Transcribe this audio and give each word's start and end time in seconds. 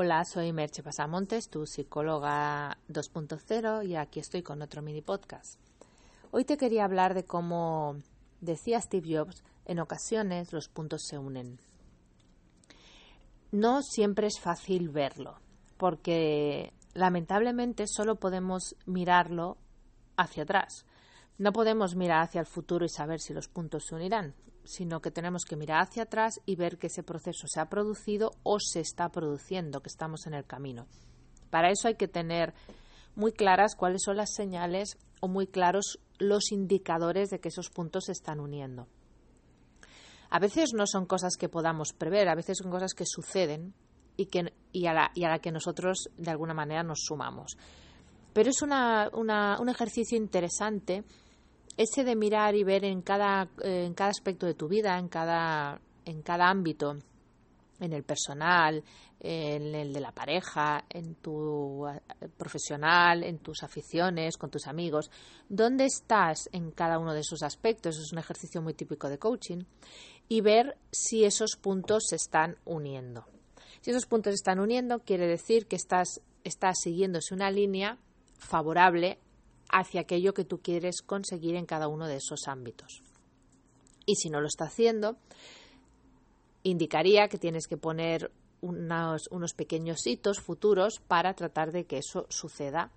Hola, 0.00 0.24
soy 0.24 0.52
Merche 0.52 0.84
Pasamontes, 0.84 1.48
tu 1.48 1.66
psicóloga 1.66 2.78
2.0 2.88 3.84
y 3.84 3.96
aquí 3.96 4.20
estoy 4.20 4.44
con 4.44 4.62
otro 4.62 4.80
mini 4.80 5.02
podcast. 5.02 5.58
Hoy 6.30 6.44
te 6.44 6.56
quería 6.56 6.84
hablar 6.84 7.14
de 7.14 7.24
cómo 7.24 7.96
decía 8.40 8.80
Steve 8.80 9.18
Jobs, 9.18 9.42
en 9.64 9.80
ocasiones 9.80 10.52
los 10.52 10.68
puntos 10.68 11.02
se 11.04 11.18
unen. 11.18 11.58
No 13.50 13.82
siempre 13.82 14.28
es 14.28 14.38
fácil 14.38 14.88
verlo, 14.88 15.40
porque 15.76 16.72
lamentablemente 16.94 17.88
solo 17.88 18.20
podemos 18.20 18.76
mirarlo 18.86 19.56
hacia 20.16 20.44
atrás. 20.44 20.86
No 21.38 21.52
podemos 21.52 21.96
mirar 21.96 22.22
hacia 22.22 22.40
el 22.40 22.46
futuro 22.46 22.84
y 22.84 22.88
saber 22.88 23.18
si 23.18 23.34
los 23.34 23.48
puntos 23.48 23.86
se 23.86 23.96
unirán 23.96 24.36
sino 24.68 25.00
que 25.00 25.10
tenemos 25.10 25.46
que 25.46 25.56
mirar 25.56 25.80
hacia 25.80 26.02
atrás 26.02 26.40
y 26.44 26.54
ver 26.54 26.76
que 26.76 26.88
ese 26.88 27.02
proceso 27.02 27.46
se 27.48 27.58
ha 27.58 27.70
producido 27.70 28.32
o 28.42 28.60
se 28.60 28.80
está 28.80 29.08
produciendo, 29.08 29.80
que 29.80 29.88
estamos 29.88 30.26
en 30.26 30.34
el 30.34 30.44
camino. 30.44 30.86
Para 31.48 31.70
eso 31.70 31.88
hay 31.88 31.94
que 31.94 32.06
tener 32.06 32.52
muy 33.14 33.32
claras 33.32 33.74
cuáles 33.74 34.02
son 34.04 34.18
las 34.18 34.34
señales 34.34 34.98
o 35.22 35.28
muy 35.28 35.46
claros 35.46 35.98
los 36.18 36.52
indicadores 36.52 37.30
de 37.30 37.40
que 37.40 37.48
esos 37.48 37.70
puntos 37.70 38.04
se 38.04 38.12
están 38.12 38.40
uniendo. 38.40 38.88
A 40.28 40.38
veces 40.38 40.74
no 40.74 40.86
son 40.86 41.06
cosas 41.06 41.38
que 41.38 41.48
podamos 41.48 41.94
prever, 41.94 42.28
a 42.28 42.34
veces 42.34 42.58
son 42.58 42.70
cosas 42.70 42.92
que 42.92 43.06
suceden 43.06 43.72
y, 44.18 44.26
que, 44.26 44.52
y, 44.72 44.84
a, 44.86 44.92
la, 44.92 45.10
y 45.14 45.24
a 45.24 45.30
la 45.30 45.38
que 45.38 45.50
nosotros 45.50 46.10
de 46.18 46.30
alguna 46.30 46.52
manera 46.52 46.82
nos 46.82 47.00
sumamos. 47.04 47.56
Pero 48.34 48.50
es 48.50 48.60
una, 48.60 49.08
un 49.14 49.68
ejercicio 49.70 50.18
interesante 50.18 51.04
ese 51.78 52.02
de 52.02 52.16
mirar 52.16 52.56
y 52.56 52.64
ver 52.64 52.84
en 52.84 53.02
cada, 53.02 53.48
eh, 53.62 53.84
en 53.86 53.94
cada 53.94 54.10
aspecto 54.10 54.46
de 54.46 54.54
tu 54.54 54.66
vida, 54.68 54.98
en 54.98 55.08
cada, 55.08 55.80
en 56.04 56.22
cada 56.22 56.50
ámbito, 56.50 56.96
en 57.78 57.92
el 57.92 58.02
personal, 58.02 58.82
en 59.20 59.74
el 59.76 59.92
de 59.92 60.00
la 60.00 60.10
pareja, 60.10 60.84
en 60.90 61.14
tu 61.14 61.86
eh, 61.86 62.00
profesional, 62.36 63.22
en 63.22 63.38
tus 63.38 63.62
aficiones, 63.62 64.36
con 64.36 64.50
tus 64.50 64.66
amigos, 64.66 65.08
dónde 65.48 65.84
estás 65.84 66.48
en 66.52 66.72
cada 66.72 66.98
uno 66.98 67.14
de 67.14 67.20
esos 67.20 67.44
aspectos, 67.44 67.96
es 67.96 68.12
un 68.12 68.18
ejercicio 68.18 68.60
muy 68.60 68.74
típico 68.74 69.08
de 69.08 69.18
coaching, 69.18 69.62
y 70.28 70.40
ver 70.40 70.76
si 70.90 71.24
esos 71.24 71.56
puntos 71.56 72.06
se 72.08 72.16
están 72.16 72.56
uniendo. 72.64 73.24
Si 73.82 73.92
esos 73.92 74.06
puntos 74.06 74.32
se 74.32 74.36
están 74.36 74.58
uniendo, 74.58 74.98
quiere 74.98 75.28
decir 75.28 75.68
que 75.68 75.76
estás, 75.76 76.20
estás 76.42 76.80
siguiéndose 76.82 77.34
una 77.34 77.52
línea 77.52 77.98
favorable 78.36 79.20
hacia 79.68 80.02
aquello 80.02 80.34
que 80.34 80.44
tú 80.44 80.58
quieres 80.58 81.02
conseguir 81.02 81.54
en 81.56 81.66
cada 81.66 81.88
uno 81.88 82.06
de 82.06 82.16
esos 82.16 82.48
ámbitos. 82.48 83.02
Y 84.06 84.16
si 84.16 84.30
no 84.30 84.40
lo 84.40 84.46
está 84.46 84.64
haciendo, 84.64 85.16
indicaría 86.62 87.28
que 87.28 87.38
tienes 87.38 87.66
que 87.66 87.76
poner 87.76 88.30
unos, 88.60 89.28
unos 89.30 89.54
pequeños 89.54 90.06
hitos 90.06 90.40
futuros 90.40 91.00
para 91.06 91.34
tratar 91.34 91.72
de 91.72 91.84
que 91.84 91.98
eso 91.98 92.26
suceda 92.28 92.90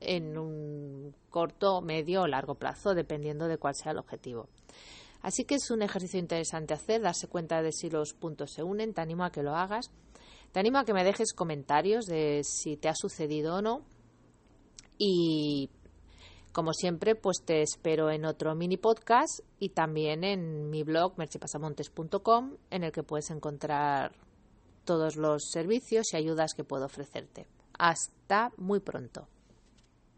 en 0.00 0.36
un 0.38 1.14
corto, 1.30 1.80
medio 1.80 2.22
o 2.22 2.26
largo 2.26 2.54
plazo, 2.54 2.94
dependiendo 2.94 3.48
de 3.48 3.58
cuál 3.58 3.74
sea 3.74 3.92
el 3.92 3.98
objetivo. 3.98 4.48
Así 5.22 5.44
que 5.44 5.54
es 5.54 5.70
un 5.70 5.82
ejercicio 5.82 6.20
interesante 6.20 6.74
hacer, 6.74 7.00
darse 7.00 7.28
cuenta 7.28 7.62
de 7.62 7.72
si 7.72 7.88
los 7.88 8.12
puntos 8.12 8.52
se 8.52 8.62
unen. 8.62 8.92
Te 8.92 9.00
animo 9.00 9.24
a 9.24 9.30
que 9.30 9.42
lo 9.42 9.56
hagas. 9.56 9.90
Te 10.52 10.60
animo 10.60 10.78
a 10.78 10.84
que 10.84 10.92
me 10.92 11.02
dejes 11.02 11.32
comentarios 11.32 12.04
de 12.04 12.42
si 12.44 12.76
te 12.76 12.88
ha 12.88 12.94
sucedido 12.94 13.56
o 13.56 13.62
no 13.62 13.82
y 14.98 15.70
como 16.52 16.72
siempre, 16.72 17.16
pues 17.16 17.38
te 17.44 17.62
espero 17.62 18.10
en 18.10 18.24
otro 18.24 18.54
mini 18.54 18.76
podcast 18.76 19.40
y 19.58 19.70
también 19.70 20.22
en 20.22 20.70
mi 20.70 20.84
blog 20.84 21.18
merchepasamontes.com 21.18 22.52
en 22.70 22.84
el 22.84 22.92
que 22.92 23.02
puedes 23.02 23.30
encontrar 23.30 24.12
todos 24.84 25.16
los 25.16 25.50
servicios 25.50 26.12
y 26.12 26.16
ayudas 26.16 26.54
que 26.54 26.62
puedo 26.62 26.86
ofrecerte. 26.86 27.48
Hasta 27.76 28.52
muy 28.56 28.78
pronto. 28.78 29.26